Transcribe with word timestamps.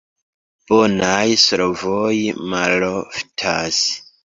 Bonaj 0.71 1.29
solvoj 1.45 2.17
maloftas. 2.57 3.85